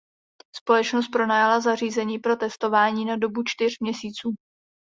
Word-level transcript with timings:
Společnost 0.55 1.07
pronajala 1.07 1.59
zařízení 1.61 2.19
pro 2.19 2.35
testování 2.35 3.05
na 3.05 3.17
dobu 3.17 3.43
čtyř 3.45 3.79
měsíců. 3.79 4.35